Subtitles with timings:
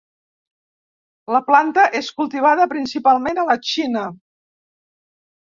[1.35, 4.09] La planta és cultivada principalment a la Xina.